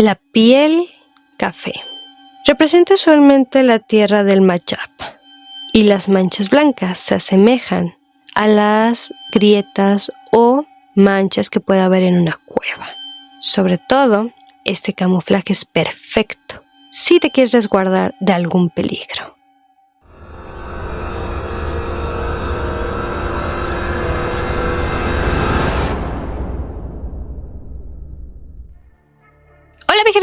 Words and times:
La 0.00 0.14
piel 0.14 0.86
café. 1.36 1.74
Representa 2.46 2.94
usualmente 2.94 3.62
la 3.62 3.80
tierra 3.80 4.24
del 4.24 4.40
Machap 4.40 4.90
y 5.74 5.82
las 5.82 6.08
manchas 6.08 6.48
blancas 6.48 6.98
se 6.98 7.16
asemejan 7.16 7.94
a 8.34 8.48
las 8.48 9.12
grietas 9.30 10.10
o 10.32 10.64
manchas 10.94 11.50
que 11.50 11.60
puede 11.60 11.82
haber 11.82 12.02
en 12.02 12.18
una 12.18 12.40
cueva. 12.46 12.88
Sobre 13.40 13.76
todo, 13.76 14.30
este 14.64 14.94
camuflaje 14.94 15.52
es 15.52 15.66
perfecto 15.66 16.64
si 16.90 17.20
te 17.20 17.30
quieres 17.30 17.52
resguardar 17.52 18.14
de 18.20 18.32
algún 18.32 18.70
peligro. 18.70 19.36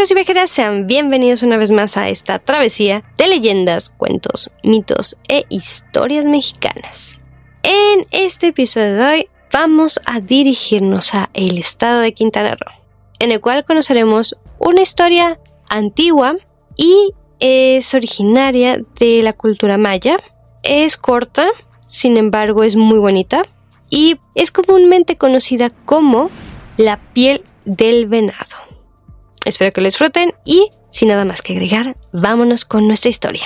Viajeros 0.08 0.12
y 0.12 0.16
viajeras, 0.16 0.50
sean 0.52 0.88
bienvenidos 0.88 1.44
una 1.44 1.58
vez 1.58 1.72
más 1.72 1.98
a 1.98 2.08
esta 2.08 2.40
travesía 2.40 3.04
de 3.18 3.28
leyendas, 3.28 3.90
cuentos, 3.90 4.52
mitos 4.64 5.18
e 5.28 5.44
historias 5.50 6.26
mexicanas. 6.26 7.22
En 7.64 8.06
este 8.12 8.48
episodio 8.48 8.96
de 8.96 9.06
hoy 9.06 9.30
vamos 9.52 10.00
a 10.06 10.22
dirigirnos 10.22 11.14
a 11.14 11.30
el 11.34 11.58
estado 11.58 12.00
de 12.00 12.14
Quintana 12.14 12.52
Roo, 12.52 12.74
en 13.20 13.32
el 13.32 13.42
cual 13.42 13.66
conoceremos 13.66 14.38
una 14.60 14.82
historia 14.82 15.40
antigua 15.70 16.36
y 16.78 17.12
es 17.40 17.94
originaria 17.94 18.80
de 19.00 19.22
la 19.24 19.34
cultura 19.34 19.78
maya. 19.78 20.18
Es 20.64 20.96
corta, 20.96 21.48
sin 21.86 22.18
embargo 22.18 22.64
es 22.64 22.76
muy 22.76 23.00
bonita 23.00 23.44
y 23.90 24.18
es 24.36 24.52
comúnmente 24.52 25.18
conocida 25.18 25.70
como 25.70 26.30
la 26.78 26.98
piel 27.14 27.44
del 27.66 28.06
venado. 28.06 28.67
Espero 29.48 29.72
que 29.72 29.80
lo 29.80 29.86
disfruten 29.86 30.34
y, 30.44 30.72
sin 30.90 31.08
nada 31.08 31.24
más 31.24 31.42
que 31.42 31.54
agregar, 31.54 31.96
vámonos 32.12 32.66
con 32.66 32.86
nuestra 32.86 33.10
historia. 33.10 33.46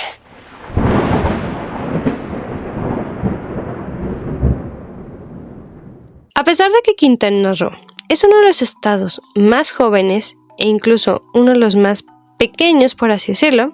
A 6.34 6.42
pesar 6.42 6.72
de 6.72 6.82
que 6.82 6.96
Quintana 6.96 7.52
Roo 7.52 7.70
es 8.08 8.24
uno 8.24 8.38
de 8.38 8.46
los 8.48 8.62
estados 8.62 9.22
más 9.36 9.70
jóvenes 9.70 10.34
e 10.58 10.66
incluso 10.66 11.22
uno 11.34 11.52
de 11.52 11.58
los 11.58 11.76
más 11.76 12.04
pequeños, 12.36 12.96
por 12.96 13.12
así 13.12 13.30
decirlo, 13.30 13.72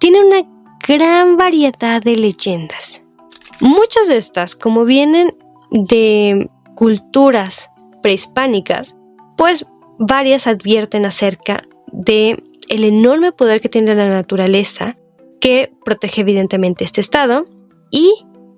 tiene 0.00 0.24
una 0.24 0.48
gran 0.88 1.36
variedad 1.36 2.02
de 2.02 2.16
leyendas. 2.16 3.02
Muchas 3.60 4.08
de 4.08 4.16
estas, 4.16 4.56
como 4.56 4.86
vienen 4.86 5.36
de 5.70 6.48
culturas 6.74 7.70
prehispánicas, 8.02 8.96
pues 9.36 9.66
varias 9.98 10.46
advierten 10.46 11.06
acerca 11.06 11.64
de 11.92 12.42
el 12.68 12.84
enorme 12.84 13.32
poder 13.32 13.60
que 13.60 13.68
tiene 13.68 13.94
la 13.94 14.08
naturaleza, 14.08 14.96
que 15.40 15.72
protege 15.84 16.22
evidentemente 16.22 16.84
este 16.84 17.00
estado, 17.00 17.44
y 17.90 18.12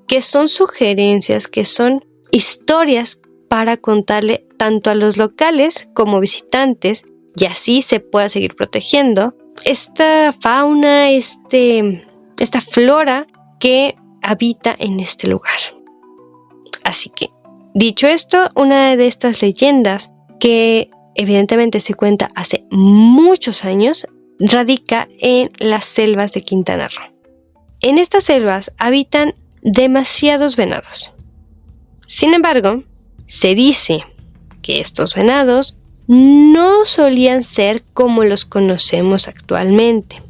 que 0.07 0.23
son 0.23 0.49
sugerencias, 0.49 1.47
que 1.47 1.65
son 1.65 2.05
historias 2.31 3.21
para 3.49 3.77
contarle 3.77 4.47
tanto 4.57 4.91
a 4.91 4.95
los 4.95 5.17
locales 5.17 5.89
como 5.95 6.21
visitantes, 6.21 7.05
y 7.37 7.45
así 7.45 7.83
se 7.83 8.01
pueda 8.01 8.29
seguir 8.29 8.57
protegiendo 8.57 9.35
esta 9.65 10.33
fauna, 10.33 11.11
este, 11.11 12.05
esta 12.39 12.61
flora 12.61 13.27
que 13.61 13.95
habita 14.23 14.75
en 14.79 15.01
este 15.01 15.29
lugar. 15.29 15.59
Así 16.85 17.11
que, 17.11 17.29
dicho 17.75 18.07
esto, 18.07 18.49
una 18.55 18.97
de 18.97 19.07
estas 19.07 19.43
leyendas 19.43 20.11
que 20.41 20.91
evidentemente 21.19 21.81
se 21.81 21.93
cuenta 21.93 22.31
hace 22.35 22.65
muchos 22.71 23.65
años, 23.67 24.07
radica 24.39 25.09
en 25.19 25.51
las 25.59 25.85
selvas 25.85 26.33
de 26.33 26.43
Quintana 26.43 26.89
Roo. 26.89 27.13
En 27.81 27.99
estas 27.99 28.25
selvas 28.25 28.73
habitan 28.79 29.35
demasiados 29.63 30.57
venados. 30.57 31.11
Sin 32.07 32.33
embargo, 32.33 32.85
se 33.27 33.55
dice 33.55 34.05
que 34.63 34.81
estos 34.81 35.15
venados 35.15 35.77
no 36.07 36.87
solían 36.87 37.43
ser 37.43 37.83
como 37.93 38.25
los 38.25 38.47
conocemos 38.47 39.29
actualmente. 39.29 40.23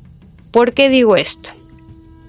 ¿Por 0.50 0.72
qué 0.72 0.88
digo 0.88 1.16
esto? 1.16 1.50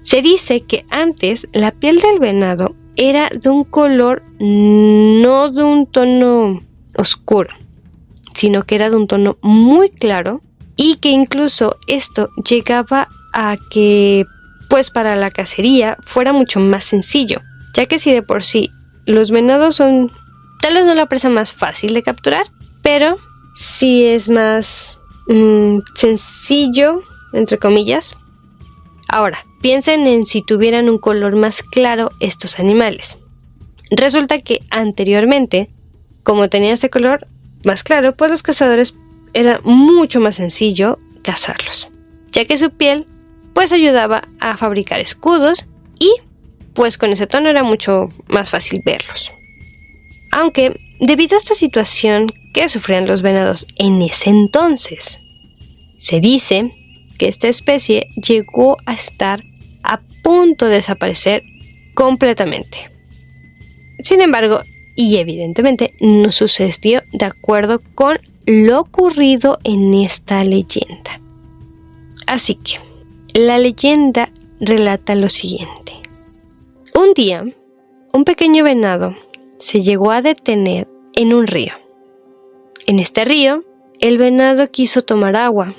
Se 0.02 0.22
dice 0.22 0.60
que 0.60 0.84
antes 0.90 1.48
la 1.52 1.72
piel 1.72 1.98
del 1.98 2.18
venado 2.18 2.74
era 2.96 3.30
de 3.30 3.48
un 3.48 3.64
color 3.64 4.22
no 4.38 5.50
de 5.50 5.64
un 5.64 5.86
tono 5.86 6.60
oscuro, 6.96 7.50
sino 8.40 8.62
que 8.62 8.74
era 8.74 8.88
de 8.88 8.96
un 8.96 9.06
tono 9.06 9.36
muy 9.42 9.90
claro 9.90 10.40
y 10.74 10.96
que 10.96 11.10
incluso 11.10 11.76
esto 11.86 12.30
llegaba 12.42 13.10
a 13.34 13.58
que 13.70 14.24
pues 14.70 14.90
para 14.90 15.14
la 15.14 15.30
cacería 15.30 15.98
fuera 16.06 16.32
mucho 16.32 16.58
más 16.58 16.86
sencillo, 16.86 17.42
ya 17.74 17.84
que 17.84 17.98
si 17.98 18.12
de 18.12 18.22
por 18.22 18.42
sí 18.42 18.70
los 19.04 19.30
venados 19.30 19.76
son 19.76 20.10
tal 20.62 20.72
vez 20.72 20.86
no 20.86 20.94
la 20.94 21.04
presa 21.04 21.28
más 21.28 21.52
fácil 21.52 21.92
de 21.92 22.02
capturar, 22.02 22.46
pero 22.80 23.18
sí 23.54 24.06
es 24.06 24.30
más 24.30 24.98
mm, 25.28 25.80
sencillo, 25.94 27.02
entre 27.34 27.58
comillas. 27.58 28.16
Ahora, 29.08 29.44
piensen 29.60 30.06
en 30.06 30.24
si 30.24 30.40
tuvieran 30.40 30.88
un 30.88 30.96
color 30.96 31.36
más 31.36 31.62
claro 31.62 32.10
estos 32.20 32.58
animales. 32.58 33.18
Resulta 33.90 34.40
que 34.40 34.60
anteriormente, 34.70 35.68
como 36.22 36.48
tenía 36.48 36.72
este 36.72 36.88
color, 36.88 37.26
más 37.64 37.82
claro, 37.82 38.12
pues 38.12 38.30
los 38.30 38.42
cazadores 38.42 38.94
era 39.34 39.60
mucho 39.64 40.20
más 40.20 40.36
sencillo 40.36 40.98
cazarlos, 41.22 41.88
ya 42.32 42.44
que 42.44 42.58
su 42.58 42.70
piel 42.70 43.06
pues 43.54 43.72
ayudaba 43.72 44.22
a 44.40 44.56
fabricar 44.56 45.00
escudos 45.00 45.64
y 45.98 46.12
pues 46.74 46.96
con 46.98 47.12
ese 47.12 47.26
tono 47.26 47.48
era 47.48 47.62
mucho 47.62 48.08
más 48.28 48.50
fácil 48.50 48.82
verlos. 48.84 49.32
Aunque 50.32 50.80
debido 51.00 51.36
a 51.36 51.38
esta 51.38 51.54
situación 51.54 52.28
que 52.54 52.68
sufrían 52.68 53.06
los 53.06 53.22
venados 53.22 53.66
en 53.76 54.00
ese 54.02 54.30
entonces, 54.30 55.20
se 55.96 56.20
dice 56.20 56.72
que 57.18 57.28
esta 57.28 57.48
especie 57.48 58.08
llegó 58.16 58.78
a 58.86 58.94
estar 58.94 59.42
a 59.82 60.00
punto 60.22 60.66
de 60.66 60.76
desaparecer 60.76 61.42
completamente. 61.94 62.90
Sin 63.98 64.20
embargo, 64.20 64.62
y 65.00 65.16
evidentemente 65.16 65.94
no 65.98 66.30
sucedió 66.30 67.02
de 67.10 67.24
acuerdo 67.24 67.80
con 67.94 68.20
lo 68.44 68.80
ocurrido 68.80 69.58
en 69.64 69.94
esta 69.94 70.44
leyenda. 70.44 71.18
Así 72.26 72.56
que, 72.56 72.78
la 73.32 73.56
leyenda 73.56 74.28
relata 74.60 75.14
lo 75.14 75.30
siguiente. 75.30 75.94
Un 76.94 77.14
día, 77.14 77.46
un 78.12 78.24
pequeño 78.24 78.62
venado 78.62 79.16
se 79.58 79.80
llegó 79.80 80.10
a 80.10 80.20
detener 80.20 80.86
en 81.14 81.32
un 81.32 81.46
río. 81.46 81.72
En 82.86 82.98
este 82.98 83.24
río, 83.24 83.64
el 84.00 84.18
venado 84.18 84.70
quiso 84.70 85.00
tomar 85.00 85.34
agua, 85.34 85.76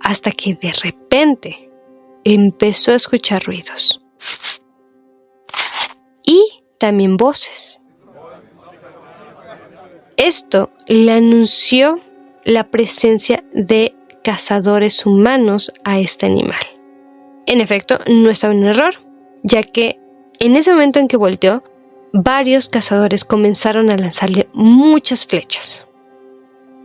hasta 0.00 0.30
que 0.30 0.54
de 0.54 0.72
repente 0.72 1.70
empezó 2.24 2.92
a 2.92 2.96
escuchar 2.96 3.44
ruidos. 3.44 4.00
Y 6.24 6.62
también 6.78 7.18
voces. 7.18 7.78
Esto 10.18 10.70
le 10.88 11.12
anunció 11.12 12.00
la 12.44 12.64
presencia 12.64 13.44
de 13.52 13.94
cazadores 14.24 15.06
humanos 15.06 15.72
a 15.84 16.00
este 16.00 16.26
animal. 16.26 16.60
En 17.46 17.60
efecto, 17.60 18.00
no 18.08 18.28
estaba 18.28 18.52
en 18.52 18.64
error, 18.64 18.94
ya 19.44 19.62
que 19.62 20.00
en 20.40 20.56
ese 20.56 20.72
momento 20.72 20.98
en 20.98 21.06
que 21.06 21.16
volteó, 21.16 21.62
varios 22.12 22.68
cazadores 22.68 23.24
comenzaron 23.24 23.90
a 23.90 23.96
lanzarle 23.96 24.48
muchas 24.52 25.24
flechas. 25.24 25.86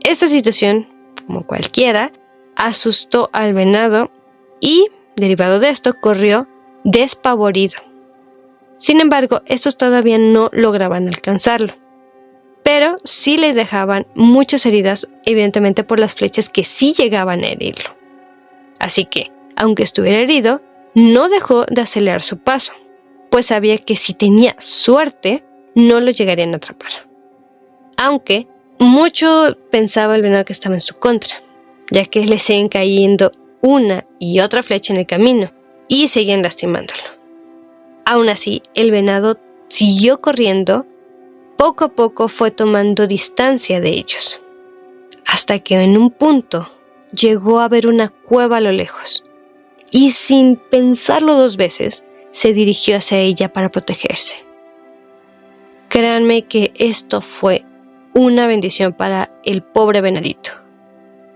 Esta 0.03 0.27
situación, 0.27 0.87
como 1.25 1.47
cualquiera, 1.47 2.11
asustó 2.55 3.31
al 3.33 3.55
venado 3.55 4.11
y, 4.59 4.89
derivado 5.15 5.59
de 5.59 5.69
esto, 5.69 5.95
corrió 5.99 6.47
despavorido. 6.83 7.81
Sin 8.77 9.01
embargo, 9.01 9.41
estos 9.47 9.75
todavía 9.75 10.19
no 10.19 10.51
lograban 10.53 11.07
alcanzarlo 11.07 11.82
pero 12.75 12.95
sí 13.03 13.37
le 13.37 13.53
dejaban 13.53 14.07
muchas 14.15 14.65
heridas, 14.65 15.07
evidentemente 15.27 15.83
por 15.83 15.99
las 15.99 16.15
flechas 16.15 16.49
que 16.49 16.63
sí 16.63 16.95
llegaban 16.97 17.43
a 17.43 17.49
herirlo. 17.49 17.95
Así 18.79 19.05
que, 19.05 19.31
aunque 19.55 19.83
estuviera 19.83 20.17
herido, 20.17 20.59
no 20.95 21.29
dejó 21.29 21.65
de 21.69 21.81
acelerar 21.81 22.23
su 22.23 22.39
paso, 22.39 22.73
pues 23.29 23.45
sabía 23.45 23.77
que 23.77 23.95
si 23.95 24.15
tenía 24.15 24.55
suerte, 24.57 25.43
no 25.75 25.99
lo 25.99 26.09
llegarían 26.09 26.55
a 26.55 26.57
atrapar. 26.57 26.89
Aunque 27.97 28.47
mucho 28.79 29.55
pensaba 29.69 30.15
el 30.15 30.23
venado 30.23 30.43
que 30.43 30.53
estaba 30.53 30.73
en 30.73 30.81
su 30.81 30.95
contra, 30.95 31.35
ya 31.91 32.05
que 32.05 32.25
le 32.25 32.39
seguían 32.39 32.69
cayendo 32.69 33.33
una 33.61 34.03
y 34.17 34.39
otra 34.39 34.63
flecha 34.63 34.93
en 34.93 34.99
el 35.01 35.05
camino 35.05 35.51
y 35.87 36.07
seguían 36.07 36.41
lastimándolo. 36.41 37.03
Aún 38.05 38.29
así, 38.29 38.63
el 38.73 38.89
venado 38.89 39.37
siguió 39.67 40.17
corriendo 40.17 40.87
poco 41.57 41.85
a 41.85 41.89
poco 41.89 42.27
fue 42.27 42.51
tomando 42.51 43.07
distancia 43.07 43.79
de 43.79 43.89
ellos, 43.89 44.41
hasta 45.25 45.59
que 45.59 45.75
en 45.75 45.97
un 45.97 46.11
punto 46.11 46.69
llegó 47.11 47.59
a 47.59 47.67
ver 47.67 47.87
una 47.87 48.09
cueva 48.09 48.57
a 48.57 48.61
lo 48.61 48.71
lejos 48.71 49.23
y 49.93 50.11
sin 50.11 50.55
pensarlo 50.55 51.35
dos 51.35 51.55
veces 51.55 52.03
se 52.31 52.51
dirigió 52.51 52.97
hacia 52.97 53.19
ella 53.19 53.53
para 53.53 53.69
protegerse. 53.69 54.43
Créanme 55.87 56.47
que 56.47 56.73
esto 56.75 57.21
fue 57.21 57.63
una 58.15 58.47
bendición 58.47 58.93
para 58.93 59.31
el 59.45 59.61
pobre 59.61 60.01
venadito, 60.01 60.51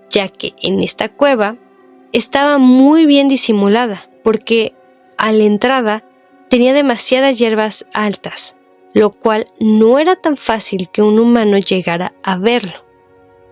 ya 0.10 0.28
que 0.28 0.54
en 0.62 0.82
esta 0.82 1.10
cueva 1.10 1.56
estaba 2.12 2.58
muy 2.58 3.06
bien 3.06 3.28
disimulada 3.28 4.10
porque 4.24 4.74
a 5.18 5.32
la 5.32 5.44
entrada 5.44 6.04
tenía 6.50 6.74
demasiadas 6.74 7.38
hierbas 7.38 7.88
altas, 7.94 8.56
lo 8.98 9.12
cual 9.12 9.48
no 9.60 10.00
era 10.00 10.16
tan 10.16 10.38
fácil 10.38 10.90
que 10.90 11.04
un 11.04 11.20
humano 11.20 11.60
llegara 11.60 12.14
a 12.24 12.36
verlo. 12.38 12.84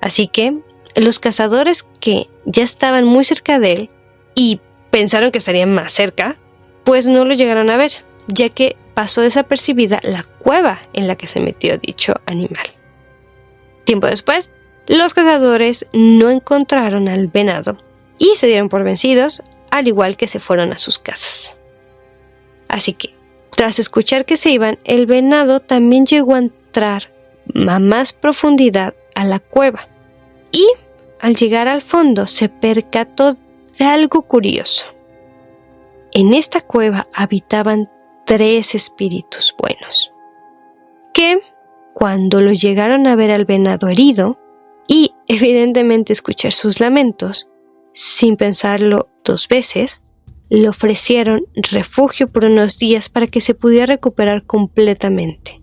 Así 0.01 0.27
que 0.27 0.57
los 0.95 1.19
cazadores 1.19 1.83
que 2.00 2.27
ya 2.45 2.63
estaban 2.63 3.06
muy 3.06 3.24
cerca 3.24 3.59
de 3.59 3.74
él 3.74 3.89
y 4.33 4.59
pensaron 4.89 5.30
que 5.30 5.38
estarían 5.38 5.71
más 5.71 5.92
cerca, 5.92 6.36
pues 6.83 7.06
no 7.06 7.25
lo 7.25 7.36
llegaron 7.36 7.69
a 7.69 7.77
ver, 7.77 7.92
ya 8.27 8.50
que 8.50 8.75
pasó 8.95 9.21
desapercibida 9.21 10.00
la 10.01 10.24
cueva 10.24 10.80
en 10.94 11.07
la 11.07 11.15
que 11.15 11.27
se 11.27 11.39
metió 11.42 11.77
dicho 11.77 12.13
animal. 12.25 12.65
Tiempo 13.83 14.07
después, 14.07 14.50
los 14.88 15.13
cazadores 15.13 15.86
no 15.94 16.31
encontraron 16.31 17.07
al 17.07 17.27
venado 17.27 17.77
y 18.18 18.36
se 18.36 18.47
dieron 18.47 18.69
por 18.69 18.83
vencidos, 18.83 19.44
al 19.69 19.88
igual 19.88 20.18
que 20.18 20.27
se 20.27 20.39
fueron 20.39 20.74
a 20.74 20.80
sus 20.80 20.97
casas. 20.97 21.56
Así 22.68 22.94
que, 22.94 23.13
tras 23.56 23.80
escuchar 23.80 24.25
que 24.25 24.38
se 24.38 24.52
iban, 24.52 24.78
el 24.84 25.06
venado 25.06 25.62
también 25.62 26.06
llegó 26.06 26.36
a 26.36 26.40
entrar 26.40 27.10
a 27.68 27.80
más 27.80 28.13
profundidad 28.13 28.94
a 29.16 29.24
la 29.25 29.40
cueva 29.40 29.88
y, 30.52 30.68
al 31.22 31.36
llegar 31.36 31.68
al 31.68 31.81
fondo, 31.81 32.28
se 32.28 32.50
percató 32.50 33.38
de 33.78 33.86
algo 33.86 34.24
curioso. 34.24 34.86
En 36.12 36.34
esta 36.34 36.62
cueva 36.62 37.07
habitaban 37.13 37.90
tres 38.25 38.75
espíritus 38.75 39.56
buenos, 39.57 40.12
que, 41.13 41.40
cuando 41.94 42.42
lo 42.42 42.52
llegaron 42.52 43.07
a 43.07 43.16
ver 43.16 43.31
al 43.31 43.46
venado 43.46 43.88
herido 43.88 44.38
y 44.88 45.12
evidentemente 45.28 46.12
escuchar 46.12 46.52
sus 46.52 46.80
lamentos, 46.81 47.48
sin 47.94 48.36
pensarlo 48.36 49.07
dos 49.24 49.48
veces, 49.48 50.02
le 50.50 50.69
ofrecieron 50.69 51.45
refugio 51.56 52.27
por 52.27 52.45
unos 52.45 52.77
días 52.77 53.09
para 53.09 53.27
que 53.27 53.42
se 53.42 53.56
pudiera 53.56 53.88
recuperar 53.88 54.44
completamente. 54.44 55.62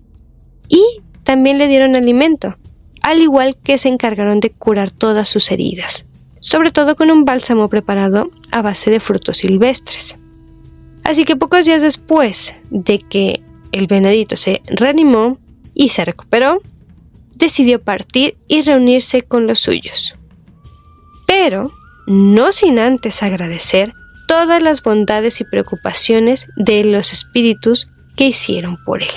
Y 0.68 0.82
también 1.24 1.58
le 1.58 1.68
dieron 1.68 1.96
alimento, 1.96 2.54
al 3.00 3.20
igual 3.20 3.56
que 3.62 3.78
se 3.78 3.88
encargaron 3.88 4.40
de 4.40 4.50
curar 4.50 4.90
todas 4.90 5.28
sus 5.28 5.50
heridas, 5.50 6.06
sobre 6.40 6.72
todo 6.72 6.96
con 6.96 7.10
un 7.10 7.24
bálsamo 7.24 7.68
preparado 7.68 8.28
a 8.50 8.62
base 8.62 8.90
de 8.90 9.00
frutos 9.00 9.38
silvestres. 9.38 10.16
Así 11.04 11.24
que 11.24 11.36
pocos 11.36 11.66
días 11.66 11.82
después 11.82 12.54
de 12.70 12.98
que 12.98 13.40
el 13.72 13.86
venadito 13.86 14.36
se 14.36 14.62
reanimó 14.66 15.38
y 15.74 15.88
se 15.88 16.04
recuperó, 16.04 16.60
decidió 17.34 17.80
partir 17.80 18.36
y 18.46 18.62
reunirse 18.62 19.22
con 19.22 19.46
los 19.46 19.58
suyos. 19.58 20.14
Pero 21.26 21.72
no 22.06 22.52
sin 22.52 22.78
antes 22.78 23.22
agradecer 23.22 23.94
todas 24.32 24.62
las 24.62 24.82
bondades 24.82 25.42
y 25.42 25.44
preocupaciones 25.44 26.46
de 26.56 26.84
los 26.84 27.12
espíritus 27.12 27.90
que 28.16 28.28
hicieron 28.28 28.82
por 28.82 29.02
él. 29.02 29.10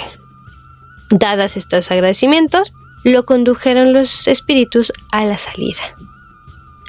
Dadas 1.09 1.55
estos 1.55 1.89
agradecimientos, 1.89 2.73
lo 3.05 3.25
condujeron 3.25 3.93
los 3.93 4.27
espíritus 4.27 4.91
a 5.13 5.23
la 5.23 5.37
salida. 5.37 5.95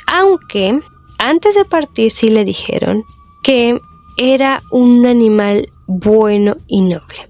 Aunque 0.08 0.76
antes 1.18 1.54
de 1.54 1.64
partir 1.66 2.10
sí 2.10 2.28
le 2.28 2.44
dijeron 2.44 3.04
que 3.44 3.78
era 4.16 4.60
un 4.72 5.06
animal 5.06 5.66
bueno 5.86 6.56
y 6.66 6.82
noble, 6.82 7.28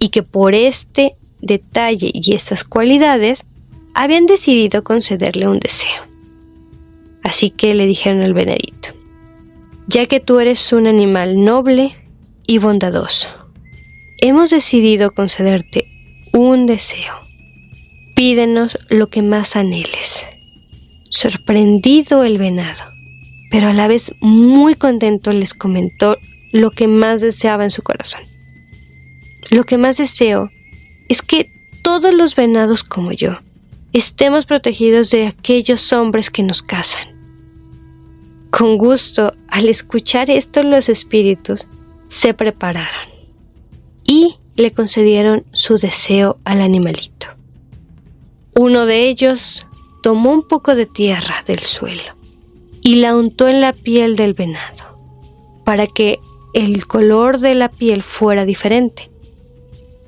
y 0.00 0.08
que 0.08 0.22
por 0.22 0.54
este 0.54 1.12
detalle 1.42 2.10
y 2.14 2.34
estas 2.34 2.64
cualidades 2.64 3.44
habían 3.92 4.24
decidido 4.24 4.82
concederle 4.84 5.48
un 5.48 5.60
deseo. 5.60 6.02
Así 7.24 7.50
que 7.50 7.74
le 7.74 7.84
dijeron 7.84 8.22
al 8.22 8.32
venadito, 8.32 8.99
ya 9.92 10.06
que 10.06 10.20
tú 10.20 10.38
eres 10.38 10.72
un 10.72 10.86
animal 10.86 11.42
noble 11.42 11.96
y 12.46 12.58
bondadoso, 12.58 13.28
hemos 14.20 14.50
decidido 14.50 15.10
concederte 15.10 15.88
un 16.32 16.66
deseo. 16.66 17.14
Pídenos 18.14 18.78
lo 18.88 19.08
que 19.08 19.22
más 19.22 19.56
anheles. 19.56 20.26
Sorprendido 21.10 22.22
el 22.22 22.38
venado, 22.38 22.84
pero 23.50 23.66
a 23.66 23.72
la 23.72 23.88
vez 23.88 24.14
muy 24.20 24.76
contento 24.76 25.32
les 25.32 25.54
comentó 25.54 26.16
lo 26.52 26.70
que 26.70 26.86
más 26.86 27.20
deseaba 27.20 27.64
en 27.64 27.72
su 27.72 27.82
corazón. 27.82 28.22
Lo 29.50 29.64
que 29.64 29.76
más 29.76 29.96
deseo 29.96 30.50
es 31.08 31.20
que 31.20 31.50
todos 31.82 32.14
los 32.14 32.36
venados 32.36 32.84
como 32.84 33.10
yo 33.10 33.38
estemos 33.92 34.46
protegidos 34.46 35.10
de 35.10 35.26
aquellos 35.26 35.92
hombres 35.92 36.30
que 36.30 36.44
nos 36.44 36.62
cazan. 36.62 37.19
Con 38.50 38.78
gusto, 38.78 39.32
al 39.48 39.68
escuchar 39.68 40.30
esto 40.30 40.62
los 40.62 40.88
espíritus 40.88 41.66
se 42.08 42.34
prepararon 42.34 43.08
y 44.04 44.34
le 44.56 44.72
concedieron 44.72 45.44
su 45.52 45.78
deseo 45.78 46.38
al 46.44 46.60
animalito. 46.60 47.28
Uno 48.56 48.84
de 48.84 49.08
ellos 49.08 49.66
tomó 50.02 50.32
un 50.32 50.46
poco 50.46 50.74
de 50.74 50.86
tierra 50.86 51.44
del 51.46 51.60
suelo 51.60 52.14
y 52.82 52.96
la 52.96 53.14
untó 53.16 53.48
en 53.48 53.60
la 53.60 53.72
piel 53.72 54.16
del 54.16 54.34
venado 54.34 54.98
para 55.64 55.86
que 55.86 56.18
el 56.52 56.86
color 56.86 57.38
de 57.38 57.54
la 57.54 57.70
piel 57.70 58.02
fuera 58.02 58.44
diferente. 58.44 59.10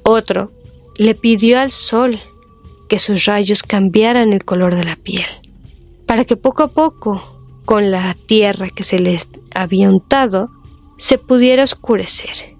Otro 0.02 0.50
le 0.96 1.14
pidió 1.14 1.60
al 1.60 1.70
sol 1.70 2.20
que 2.88 2.98
sus 2.98 3.24
rayos 3.24 3.62
cambiaran 3.62 4.32
el 4.32 4.44
color 4.44 4.74
de 4.74 4.84
la 4.84 4.96
piel, 4.96 5.26
para 6.06 6.24
que 6.24 6.36
poco 6.36 6.64
a 6.64 6.68
poco, 6.68 7.31
con 7.64 7.90
la 7.90 8.16
tierra 8.26 8.70
que 8.70 8.82
se 8.82 8.98
les 8.98 9.28
había 9.54 9.88
untado, 9.88 10.50
se 10.96 11.18
pudiera 11.18 11.64
oscurecer 11.64 12.56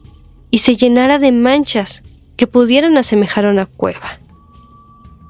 y 0.51 0.59
se 0.59 0.77
llenara 0.77 1.19
de 1.19 1.33
manchas 1.33 2.03
que 2.37 2.47
pudieran 2.47 2.99
asemejar 2.99 3.47
a 3.47 3.51
una 3.51 3.67
cueva. 3.67 4.21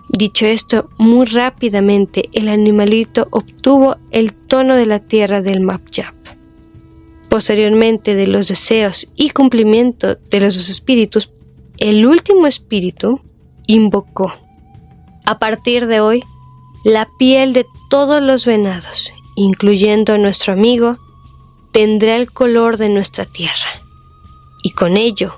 Dicho 0.08 0.46
esto, 0.46 0.90
muy 0.98 1.26
rápidamente 1.26 2.28
el 2.32 2.48
animalito 2.48 3.26
obtuvo 3.30 3.96
el 4.10 4.34
tono 4.34 4.74
de 4.74 4.86
la 4.86 4.98
tierra 4.98 5.40
del 5.40 5.60
Mapjap. 5.60 6.14
Posteriormente 7.28 8.14
de 8.14 8.26
los 8.26 8.48
deseos 8.48 9.08
y 9.16 9.30
cumplimiento 9.30 10.16
de 10.16 10.40
los 10.40 10.54
dos 10.54 10.68
espíritus, 10.68 11.30
el 11.78 12.06
último 12.06 12.46
espíritu 12.46 13.20
invocó 13.66 14.32
a 15.24 15.38
partir 15.38 15.86
de 15.86 16.00
hoy, 16.00 16.22
la 16.84 17.08
piel 17.18 17.52
de 17.52 17.64
todos 17.88 18.20
los 18.20 18.44
venados, 18.44 19.12
incluyendo 19.34 20.14
a 20.14 20.18
nuestro 20.18 20.52
amigo, 20.52 20.98
tendrá 21.72 22.16
el 22.16 22.32
color 22.32 22.76
de 22.76 22.88
nuestra 22.88 23.24
tierra, 23.24 23.70
y 24.62 24.72
con 24.72 24.96
ello 24.96 25.34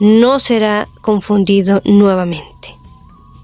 no 0.00 0.38
será 0.38 0.88
confundido 1.00 1.80
nuevamente. 1.84 2.74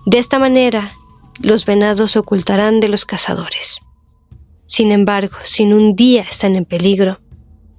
De 0.06 0.18
esta 0.18 0.38
manera, 0.38 0.92
los 1.40 1.66
venados 1.66 2.12
se 2.12 2.18
ocultarán 2.18 2.80
de 2.80 2.88
los 2.88 3.04
cazadores. 3.04 3.80
Sin 4.66 4.90
embargo, 4.90 5.36
si 5.44 5.64
un 5.64 5.94
día 5.94 6.22
están 6.22 6.56
en 6.56 6.64
peligro, 6.64 7.20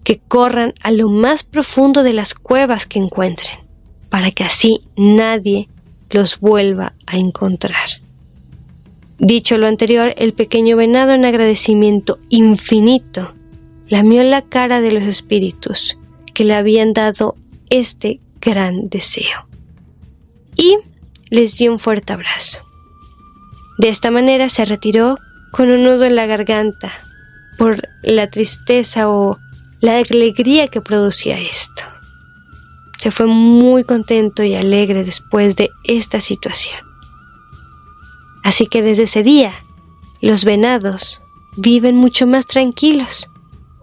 que 0.03 0.19
corran 0.19 0.73
a 0.81 0.91
lo 0.91 1.09
más 1.09 1.43
profundo 1.43 2.03
de 2.03 2.13
las 2.13 2.33
cuevas 2.33 2.85
que 2.85 2.99
encuentren, 2.99 3.59
para 4.09 4.31
que 4.31 4.43
así 4.43 4.81
nadie 4.95 5.67
los 6.09 6.39
vuelva 6.39 6.93
a 7.05 7.17
encontrar. 7.17 7.89
Dicho 9.19 9.57
lo 9.57 9.67
anterior, 9.67 10.13
el 10.15 10.31
pequeño 10.31 10.77
venado 10.77 11.11
en 11.11 11.25
agradecimiento 11.25 12.17
infinito 12.29 13.33
lamió 13.89 14.23
la 14.23 14.41
cara 14.41 14.79
de 14.79 14.93
los 14.93 15.03
espíritus 15.03 15.97
que 16.33 16.45
le 16.45 16.55
habían 16.55 16.93
dado 16.93 17.35
este 17.69 18.21
gran 18.39 18.88
deseo 18.88 19.45
y 20.55 20.77
les 21.29 21.57
dio 21.57 21.73
un 21.73 21.79
fuerte 21.79 22.13
abrazo. 22.13 22.61
De 23.77 23.89
esta 23.89 24.09
manera 24.09 24.47
se 24.47 24.63
retiró 24.63 25.17
con 25.51 25.69
un 25.69 25.83
nudo 25.83 26.05
en 26.05 26.15
la 26.15 26.25
garganta 26.25 26.93
por 27.57 27.89
la 28.03 28.27
tristeza 28.27 29.09
o 29.09 29.38
la 29.81 29.97
alegría 29.97 30.69
que 30.69 30.79
producía 30.79 31.38
esto. 31.39 31.83
Se 32.97 33.11
fue 33.11 33.27
muy 33.27 33.83
contento 33.83 34.43
y 34.43 34.55
alegre 34.55 35.03
después 35.03 35.57
de 35.57 35.69
esta 35.83 36.21
situación. 36.21 36.88
Así 38.43 38.67
que 38.67 38.81
desde 38.81 39.03
ese 39.03 39.24
día, 39.24 39.53
los 40.22 40.46
venados 40.46 41.22
viven 41.58 41.96
mucho 41.96 42.27
más 42.27 42.46
tranquilos, 42.46 43.29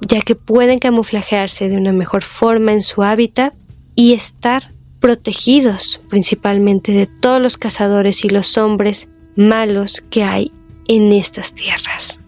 ya 0.01 0.21
que 0.21 0.35
pueden 0.35 0.79
camuflajearse 0.79 1.69
de 1.69 1.77
una 1.77 1.93
mejor 1.93 2.23
forma 2.23 2.73
en 2.73 2.83
su 2.83 3.03
hábitat 3.03 3.55
y 3.95 4.13
estar 4.13 4.69
protegidos 5.01 6.01
principalmente 6.11 6.93
de 6.93 7.07
todos 7.07 7.41
los 7.41 7.57
cazadores 7.57 8.25
y 8.25 8.29
los 8.29 8.57
hombres 8.59 9.09
malos 9.37 10.03
que 10.11 10.25
hay 10.25 10.53
en 10.89 11.13
estas 11.13 11.55
tierras. 11.55 12.21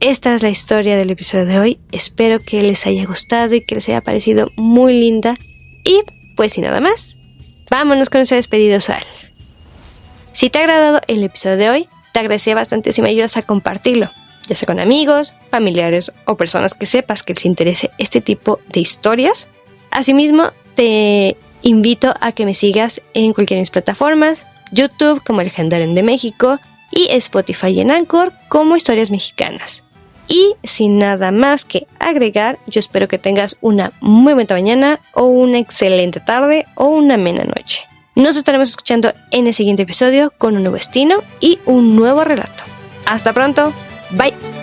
esta 0.00 0.34
es 0.34 0.42
la 0.42 0.50
historia 0.50 0.96
del 0.96 1.10
episodio 1.10 1.46
de 1.46 1.58
hoy. 1.58 1.78
Espero 1.90 2.38
que 2.38 2.62
les 2.62 2.86
haya 2.86 3.04
gustado 3.06 3.54
y 3.54 3.64
que 3.64 3.74
les 3.74 3.88
haya 3.88 4.02
parecido 4.02 4.50
muy 4.56 4.94
linda. 4.94 5.36
Y 5.84 6.02
pues 6.36 6.52
sin 6.52 6.64
nada 6.64 6.80
más, 6.80 7.16
vámonos 7.70 8.10
con 8.10 8.20
ese 8.20 8.36
despedido 8.36 8.78
usual. 8.78 9.04
Si 10.36 10.50
te 10.50 10.58
ha 10.58 10.64
agradado 10.64 11.00
el 11.06 11.24
episodio 11.24 11.56
de 11.56 11.70
hoy, 11.70 11.88
te 12.12 12.20
agradecería 12.20 12.56
bastante 12.56 12.92
si 12.92 13.00
me 13.00 13.08
ayudas 13.08 13.38
a 13.38 13.42
compartirlo, 13.42 14.10
ya 14.46 14.54
sea 14.54 14.66
con 14.66 14.80
amigos, 14.80 15.32
familiares 15.50 16.12
o 16.26 16.36
personas 16.36 16.74
que 16.74 16.84
sepas 16.84 17.22
que 17.22 17.32
les 17.32 17.46
interese 17.46 17.90
este 17.96 18.20
tipo 18.20 18.60
de 18.68 18.80
historias. 18.80 19.48
Asimismo, 19.90 20.50
te 20.74 21.38
invito 21.62 22.12
a 22.20 22.32
que 22.32 22.44
me 22.44 22.52
sigas 22.52 23.00
en 23.14 23.32
cualquiera 23.32 23.60
de 23.60 23.62
mis 23.62 23.70
plataformas, 23.70 24.44
YouTube 24.72 25.24
como 25.24 25.40
El 25.40 25.48
Gendaren 25.48 25.94
de 25.94 26.02
México 26.02 26.58
y 26.90 27.06
Spotify 27.12 27.68
y 27.68 27.80
en 27.80 27.90
Anchor 27.90 28.34
como 28.50 28.76
Historias 28.76 29.10
Mexicanas. 29.10 29.84
Y 30.28 30.52
sin 30.64 30.98
nada 30.98 31.32
más 31.32 31.64
que 31.64 31.86
agregar, 31.98 32.58
yo 32.66 32.80
espero 32.80 33.08
que 33.08 33.16
tengas 33.16 33.56
una 33.62 33.90
muy 34.02 34.34
buena 34.34 34.54
mañana 34.54 35.00
o 35.14 35.28
una 35.28 35.58
excelente 35.58 36.20
tarde 36.20 36.66
o 36.74 36.88
una 36.88 37.14
amena 37.14 37.44
noche. 37.44 37.86
Nos 38.16 38.38
estaremos 38.38 38.70
escuchando 38.70 39.12
en 39.30 39.46
el 39.46 39.52
siguiente 39.52 39.82
episodio 39.82 40.32
con 40.38 40.56
un 40.56 40.62
nuevo 40.62 40.76
destino 40.76 41.22
y 41.38 41.58
un 41.66 41.94
nuevo 41.96 42.24
relato. 42.24 42.64
Hasta 43.04 43.34
pronto, 43.34 43.74
bye. 44.12 44.55